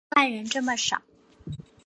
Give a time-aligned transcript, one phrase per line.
[0.03, 1.03] 难怪人这么少